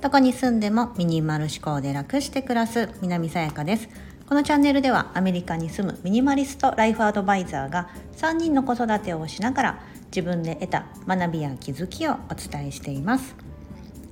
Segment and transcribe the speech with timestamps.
[0.00, 3.88] どこに住んでもミニマル思考で楽して暮らす南さやかです。
[4.28, 13.34] このチャンネルではアメリカに住むミニマリストライフアドバイザーが3人の子育てをしながら自分で得た学びや気づきをお伝えしています。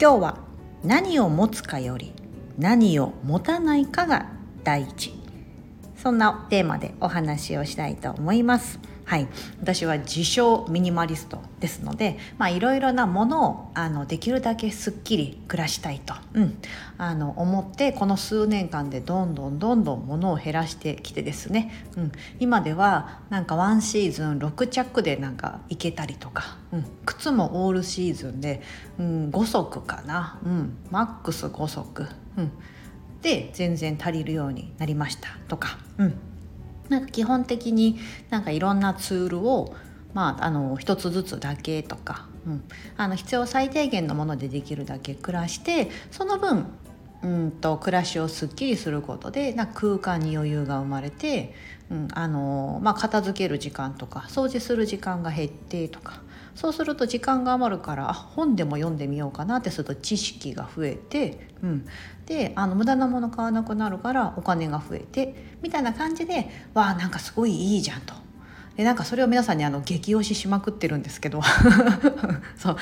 [0.01, 0.39] 今日は
[0.83, 2.12] 何を持つかより
[2.59, 4.27] 何を持たないかが
[4.65, 5.15] 第一。
[5.96, 8.79] そんなテーマでお話をしたいと思います。
[9.05, 9.29] はい、
[9.61, 12.18] 私は自称ミニマリストですので
[12.51, 16.59] いろいろなものをあのできるだけすっきり暮らしたいと、うん、
[16.96, 28.62] あの思ってこの数年間でどんどんどんどんものを減らしてきてですね、うん、今ではなんかワンシーズン6着でなんかいけたりとか、うん、靴もオールシーズンで、
[28.98, 32.51] うん、5足かな、うん、マックス5足、うん、
[33.21, 35.79] で全然足りるようになりましたとか。
[35.98, 36.34] うん。
[36.88, 37.98] なんか基本的に
[38.30, 39.74] なんかいろんなツールを
[40.15, 42.65] まあ、あの一つずつだけとか、うん、
[42.97, 46.66] あの必要最低限のものでできるだけ暮らしてその分
[47.25, 51.55] うんと暮らしをすっきりすることでな空間に余裕が生まれて、
[51.91, 56.21] うんあのまあ、片付ける時間とか掃除する時間が減ってとか
[56.55, 61.87] そうすると時間が余るから本でも読んでみようかなってすると知識が増えて、うん、
[62.27, 68.24] であの無駄なもの買わなくなるからお金が増えてみたいな感じでわあなんかすごいいいじゃんと。
[68.77, 71.41] でなんかそれを皆さんにあの激推ししまくってるんですけど。
[72.56, 72.77] そう。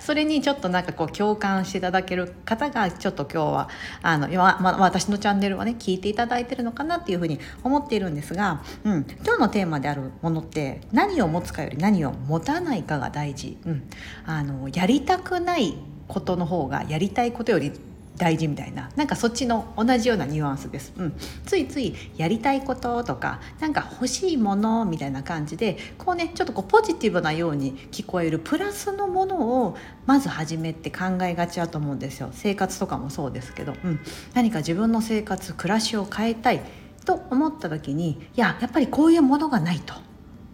[0.00, 3.68] それにちょっとなんかこう共感していただける方がちょっと今日は
[4.02, 13.82] あのま、ま、私のチャンネルはね聞いていただいてるのかなっていうふうに思っているんですが、うん、今日のテーマであるものって何を持つかより何を持たないかが大事、うん、
[14.24, 15.76] あのやりたくない
[16.08, 17.72] ことの方がやりたいことより
[18.16, 18.90] 大事みたいな。
[18.96, 21.12] なんかそっちの同じようなニュアンスです、うん、
[21.44, 32.30] ついついやりたいこととかなんか欲しいものみたいな感じでこうねちょっとこうポジティブなように聞こえるプラスのものをまず始めて考えがちだと思うんですよ。
[32.32, 34.00] 生活とかもそうですけど、うん、
[34.34, 36.60] 何か自分の生活暮らしを変えたい
[37.04, 39.94] と思った時にいややっぱりこういうものがないと。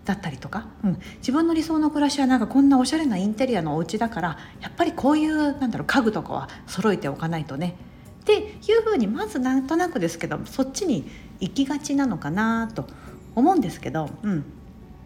[0.04, 7.76] だったりとか、うん、自分の理想の暮らしはなんかこんなおしゃれなインテリアのお家だからやっぱりこういうなんだろう家具とかは揃えておかないとね。
[8.22, 8.44] ってい
[8.78, 12.86] うふうにまずなんとなくですけどそっちに行きがちなのかなと
[13.34, 14.44] 思うんですけど、うん、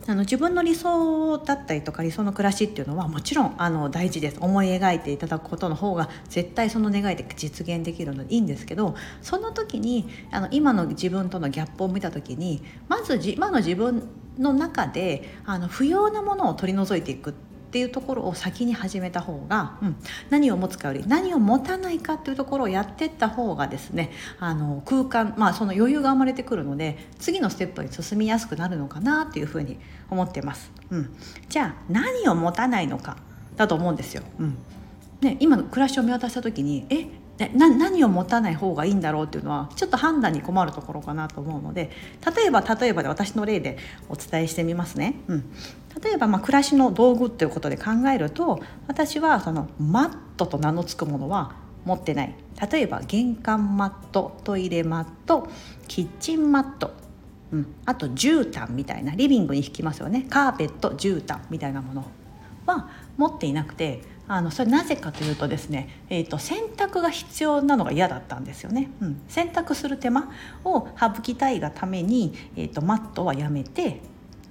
[0.07, 4.37] あの自分の理想だったりとか理想の暮らしっていうのはもちろんあの大事です。
[4.41, 14.09] 思い描いていただくことの方が絶対その願いで実現できるのでいいんですけどその時にあの今の自分とのギャップを見た時にまず今の自分
[14.39, 17.33] の中であの不要なものを取り除いていくっ
[17.69, 19.97] ていうところを先に始めた方が、うん、
[20.31, 30.71] 何を持つかより何を持たないかっていうところをやってった方がですねあの空間、まあ、その余裕が生まれてくるので次のステップに進みやすくなるのかなっていうふうに思ってます。
[30.91, 31.17] うん、
[31.49, 33.17] じゃあ何を持たないのか
[33.57, 34.23] だと思うんですよ。
[34.39, 34.59] うん
[35.21, 37.07] ね、今の暮らしを見渡した時にえ
[37.39, 41.91] な何を持たない方がいいんだろうっていうのはちょっと判断に困るところかなと思うので
[42.35, 43.77] 例えば例えばで私の例で
[44.09, 45.17] お伝えしてみますね。
[45.29, 45.45] うん、
[46.03, 51.55] 例えばまあ暮らしの道具っていうことで考えると私はそのマットと名の付くものは
[51.85, 52.35] 持ってない。
[52.71, 55.49] 例えば玄関マットトイレマット
[55.89, 56.95] キッチンマット、
[57.53, 60.27] うん、あと絨毯みたいなリビングに引きますよね。
[60.31, 62.07] カーペット絨毯みたいなもの
[62.65, 62.89] は
[63.19, 70.31] 持っていなくてあのそれなぜかというとですね、えーと、洗濯が必要なのが嫌だったんですよね、うん、洗濯する手間
[70.65, 74.01] を省きたいがために、えーと、マットはやめて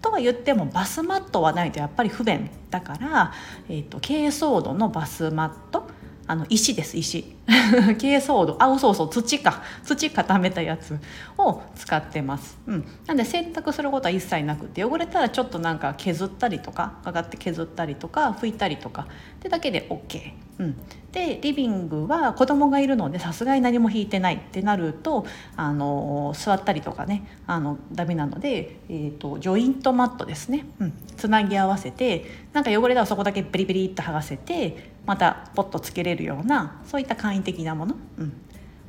[0.02, 3.34] とは言ってもバスマットはないとやっぱり不便だから、
[3.68, 5.85] えーと、と珪藻土のバスマット
[6.28, 7.36] あの石です石。
[7.98, 8.56] 珪藻土。
[8.60, 9.62] あそうそう土か。
[9.84, 11.00] 土固めたやつ
[11.38, 19.08] を使ってます、うん、なんで洗濯することは一切なくて汚れたらちょっとなんか削ったりとかかかって削ったりとか拭いたりとか。
[19.36, 20.76] ってだけで OK、うん、
[21.12, 25.26] でリビングは子供がいるのでさすがに何も引いてないってなると
[25.56, 38.34] あの座ったりとかねあのダメなので、えーと、ジョイントマットですね、うん、つなぎ合わせてなんか汚れたらそこだけペリペリっと剥がせてまたポッとつけれるようなそういった簡易的なもの、うん、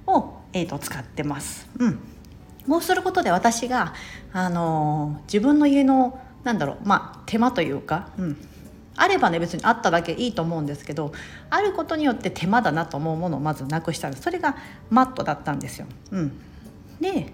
[0.06, 1.68] を、えーと、使ってます。
[1.78, 1.98] うん、
[2.68, 3.94] こうすることで私が、
[4.32, 8.36] あのー、自分の家のなんだろう、まあ、手間というか、うん、
[8.94, 11.12] あればね別にあっただけいいと思うんですけど
[11.50, 14.56] あることによって手間だなと思うものをまずなくしたんですそれが
[14.88, 15.86] マットだったんですよ。
[16.12, 16.40] うん、
[17.00, 17.32] で、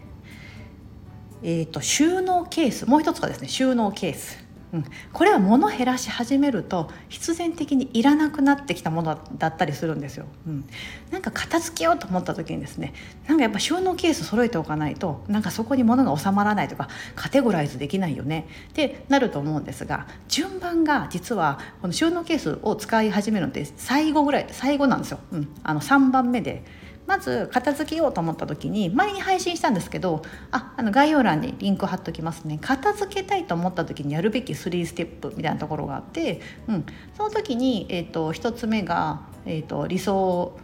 [1.43, 4.42] えーと、収納ケースもう一つがですね収納ケース。
[4.73, 10.65] うん、これは物減らし始めると必然的にいらなくなってきたものだったりするんですよ、うん、
[11.11, 12.95] なんか片付けようと思った時にですね
[13.29, 18.47] なんかやっぱ収納ケース揃えておかないとなんかそこに物が収まらないとかカテゴライズできないよね。
[18.71, 26.65] ってなると思うんですが順番が実はこの収納ケースを使い始めるのって最後ぐらい最後なんですよ、うん、あの3番目で
[27.07, 32.59] まず片付けようと思った時に前に配信したんですけどああの概要欄にリンク貼っときますね。
[32.61, 40.57] 片付けたいと思った時にやるべき3ステップみたいなところがあって、うん、その時に、えーと、1つ目が、えーと、理想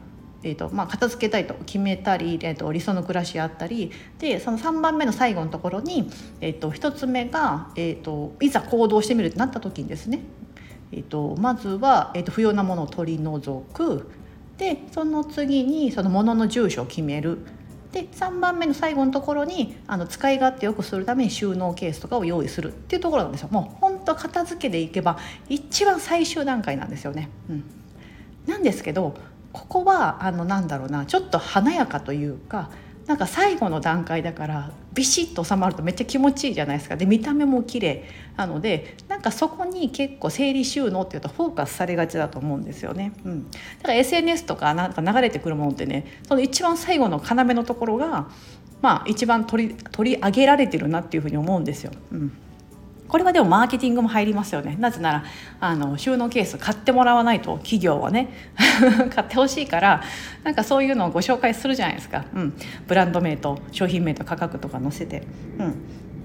[0.43, 6.11] えーとまあ、片付けたいと決めたり、えーと、理想の暮らしあったりでその3番目の最後のところに、
[6.41, 10.21] えー、と1つ目が、えー、といざ行動してみるってなった時にですね、
[10.93, 14.09] えー、とまずは、えー、と不要なものを取り除く
[14.59, 17.39] でその次にそのもの住所を決める。
[17.93, 22.73] で3番目の最後のところにあの使い勝手よくするために収納ケースとかを用意する。
[22.73, 23.49] っていうところなんですよ。
[23.51, 25.19] もうほんと片付けでいけば
[25.49, 27.31] 一番最終段階なんですよね。
[27.49, 27.65] うん、
[28.47, 29.15] なんですけど
[29.53, 32.71] ここはあのなんだろうなちょっと華やかというか
[33.09, 36.97] なんか最後の段階だからビシッと収まるとめっちゃ気持ちいいじゃないですか。
[36.97, 38.05] で見た目も綺麗
[38.37, 48.29] なのでなんかそこに結構整理収納っていうとフォーカスされがちだと思うんですよね、うん、だから SNS とかなんか流れてくるものってねその一番最後の要のところが
[48.83, 51.93] まあ一番取り取り上げられてるなっていうふうに思うんですよ。
[52.13, 52.33] うん。
[53.09, 54.77] これはでもマーケティングも入りますよね。
[54.79, 55.25] なぜなら
[55.61, 58.29] あの収納ケース買ってもらわないと企業はね
[59.15, 60.03] 買ってほしいから
[60.45, 62.55] なんかそういうのをご紹介するじゃないですか、うん、
[62.87, 65.23] ブランド名と商品名と価格とか載せて、
[65.59, 65.75] うん、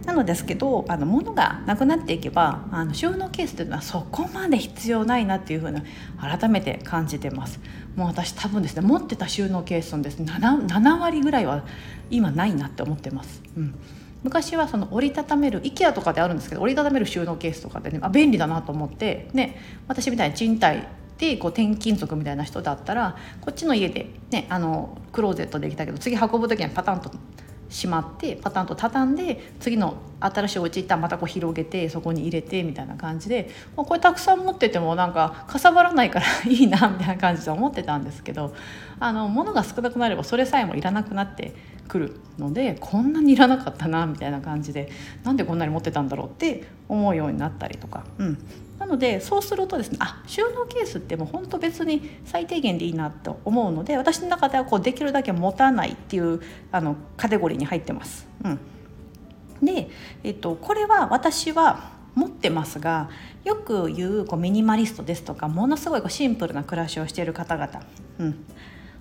[0.06, 5.82] なのですけどあの物がなくなっていけばあの収納ケースというのはそこまで必要ないなっていうふうな
[6.20, 7.60] 改めて感じてます。
[7.96, 10.20] もう私多分ですね持ってた収納ケースのです。
[10.20, 11.64] ね 7, 7割ぐらいは
[12.10, 13.76] 今ないなって思ってます、うん。
[14.24, 20.84] 昔はその折りたためる IKEA とかであるんですけど折りたためる収納ケースとかでねあ便利だなと思ってね私みたいに賃貸
[21.18, 27.12] でこう転勤族みたいな人だったらこっちの家で、ね、あのクローゼットできたけど次運ぶ時にはパタンと
[27.70, 38.56] しまってパタンと畳んで次の新しいお家行ったらまたこう広げてそこに入れてみたいな感じでこれたくさん持っててもなんかかさばらないからいいなみたいな感じで思ってたんですけど
[39.00, 41.54] あの物が少なくなればそれさえもいらなくなって
[41.88, 44.90] くるのでこんなにいらなかったなみたいな感じで
[45.24, 48.38] なんでこんなに持ってたんだろうって思うようになったりとか、うん、
[48.80, 56.42] なのでそうするとですねあ収納ケースってもう本当別に最低限でいいなと思うので私の中ではこうできるだけ持たないっていう
[56.72, 58.28] あのカテゴリーに入ってます。
[58.44, 58.60] うん、
[59.66, 59.90] で、
[60.24, 63.10] えっと、これは私は持ってますが
[63.44, 67.82] よく言うこうミニマリストですとかものすごいこうシンプルな暮らしをしている方々、
[68.20, 68.46] うん、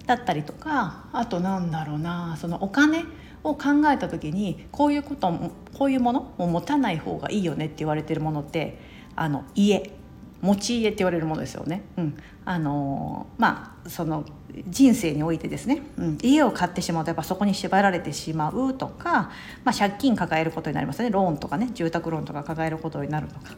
[0.07, 3.05] だったりとかあとなんだろうなそのお金
[3.45, 8.79] を考えた時にこういうこともこういうものを持たない方がいいよねって言われてるものって
[9.17, 9.93] あの家
[10.41, 11.85] 持ち家って言われるものですよね。
[11.97, 14.25] うん、あのまあその
[14.69, 19.31] 人生においてですね、うん、家を買ってしまうとやっぱそこに縛られてしまうとか、
[19.65, 23.55] まあ、借金抱えることになりますねローンとかね住宅ローンとか抱えることになるとか。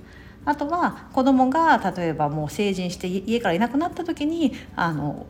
[0.47, 5.27] あとは子供が例えばもう成人して家からいなくなった時にあの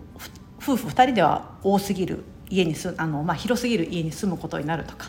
[0.61, 5.06] 夫婦2人では多すぎる家にすあの、まあ、広すぎる家に住むことになるとか。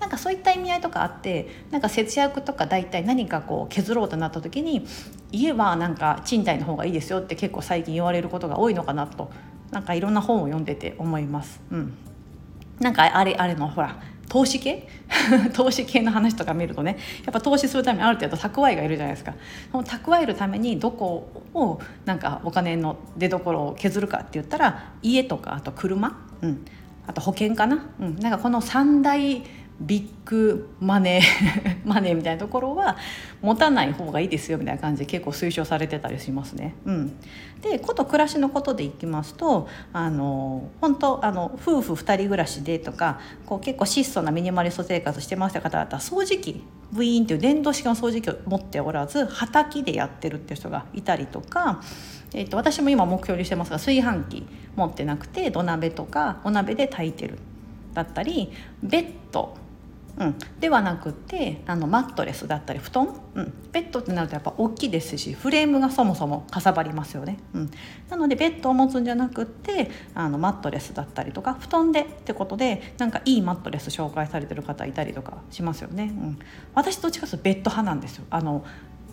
[0.00, 4.86] なんかそういった意味合いとかあってなんか節約とか大体何かこう削ろうとなった時に
[5.32, 9.30] 家はなんか賃貸の方がいいですよって結構最近言われることが多いのかなと
[9.70, 11.60] なんかいろんな本を読んでて思います。
[11.70, 11.94] うん、
[12.80, 14.86] なんかあれあれのほら投資系？
[15.54, 19.34] 投資系の話とか見るとねやっぱ投資するためにある程度蓄えがいるじゃないですか。
[19.72, 26.64] その蓄えるためにどこをなんかお金の出どころを削るかって言ったら家とかあと車、うん、
[27.06, 29.42] あと保険かな,、うん、なんかこの3大
[29.80, 32.96] ビッグマネー マネーみたいなところは
[33.40, 36.74] 持たない方がいいですよみたいな感じで結構推奨されてたりしますね。
[36.84, 37.12] うん、
[37.62, 51.82] でこと暮らしのことでいきますとあの本当あの夫婦2人暮らしでとかこう結構質素なミニマリスト生活してますって方だったら掃除機ブイーンっていう電動式の掃除機を持っておらず畑でやってるっていう人がいたりとか。
[52.34, 57.38] えーと私も今目標にしてますが炊飯器持ってなくて土鍋とかお鍋で炊いてる
[57.94, 59.56] だったりベッド
[60.18, 67.70] うん、ではなくてあのマットレスだったり布団、うん、ベッドってなるとやっぱ大きいですしフレームがそもそもかさばりますよね、うん、
[68.10, 76.38] なのでベッドを持つんじゃなくってあのマットレスだったりとか布団でってことでなんかいいマットレス紹介されてる方いたりとかしますよね、うん、
[76.74, 78.24] 私どっちかというとベッド派なんですよ。
[78.30, 78.64] あの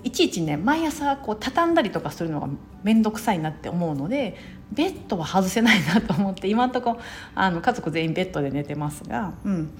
[0.03, 2.47] いちいちね毎朝こう畳んだりとかするのが
[2.83, 4.37] 面倒くさいなって思うので
[4.71, 6.99] ベッドは外せないなと思って今んとこ
[7.33, 9.71] あの家族全員ベッドで寝てますが、うん、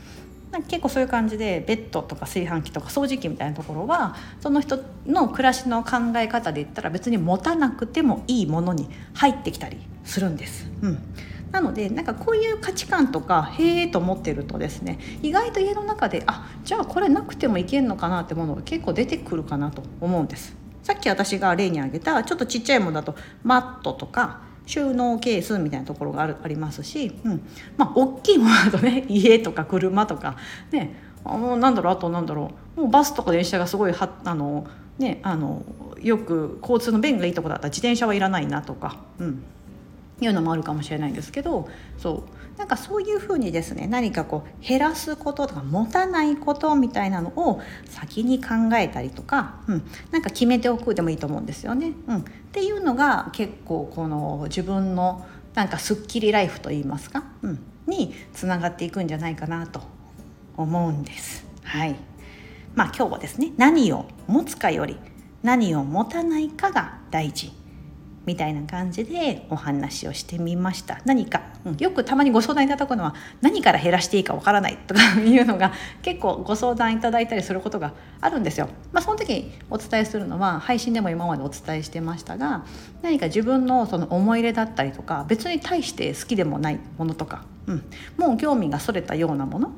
[0.56, 10.72] なんか結構そういう感じでベッドとか炊飯器とか掃除機みたいなところはその人の暮らしの考え方で言ったら別に持たなくてもいいものに入ってきたりするんです。
[10.82, 11.00] うん
[11.52, 20.56] なのでなんかこういう価値観とかへえと思ってるとですね意外と家の中であじゃあこれなくてもいけんのかなってものが結構出てくるかなと思うんです。
[20.84, 27.42] さっき私が例に挙げたちょっとちっちゃいものだとマットとか収納ケースみたいなところがあるありますし、うん。
[27.78, 30.36] まあ、大きいものだとね 家とか車とか
[30.72, 31.04] ね。
[31.28, 32.82] あなんだろうあとなんだろう。
[32.82, 34.68] もうバスとか電車がすごいはあの、
[35.00, 35.64] ね、あの
[36.02, 39.44] よく交通の便がいいとこだったら自転車はいらないなとか、うん、
[40.22, 42.36] いうのもあるかもしれないんですけどそう。
[42.58, 51.92] なんかそういうふうにですね何かこう減らすこととか持たないことみたいなのを先に考えたりとか、うん、なんか決めておくでもいいと思うんですよね。
[52.08, 59.82] うん、っていうのが結構この自分のなんかすっきりライフといいますか、うん、につながっていくんじゃないかなと
[60.56, 61.46] 思うんです。
[61.64, 61.96] はい。
[62.74, 64.98] まあ、今日はですね何を持つかより
[65.44, 67.65] 何を持たないかが大事。
[68.26, 78.68] みたいな感じでお話をしてみました何か、うん、よくたまにご相談いただくのは何から減らしていいかわからないとかいうのが結構ご相談いただいたりすることがあるんですよ。
[78.92, 82.66] まあ、その時お伝えするのは配信でも今までお伝えしてましたが
[83.02, 87.84] 何か自分のその思い入れだったりとか別に対して好きでもないものとか、うん、
[88.18, 89.72] もう興味がそれたようなもの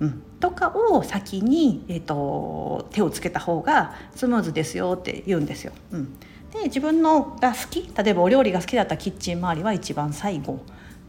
[0.00, 5.72] うん、とかを先に、えーと、手をつけた方がスムーズですよって言うんですよ。
[5.90, 6.16] うん、
[6.62, 10.60] で自分のが好き例えばお料理が好きだったらキッチン周りは一番最後。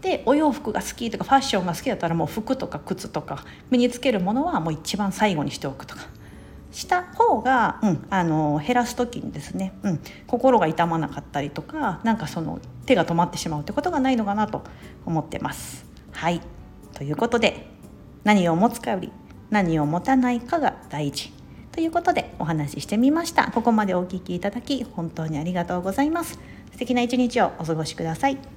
[0.02, 6.08] でお洋服が好きとかファッションが好きだったらもう服とか靴とか身につけるものはもう一番最後にしておくとか。
[6.72, 14.64] した方が、うん、あの減らす時にですね、うん、心が痛まなかったりとかなんかその手が止まってしまうってことがないのかなと
[15.06, 15.86] 思ってます。
[16.12, 16.42] はい。
[16.94, 17.68] ということで
[18.24, 19.12] 何を持つかより
[19.50, 21.37] 何を持たないかが大事。
[21.78, 23.52] ということでお話ししてみました。
[23.52, 26.40] ここまでお聴きいただき本当にありがとうございます。
[26.72, 28.57] 素敵な一日をお過ごしください。